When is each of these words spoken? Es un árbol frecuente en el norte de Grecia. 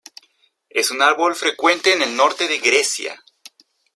Es 0.71 0.89
un 0.89 1.03
árbol 1.03 1.35
frecuente 1.35 1.93
en 1.93 2.01
el 2.01 2.15
norte 2.15 2.47
de 2.47 2.57
Grecia. 2.57 3.21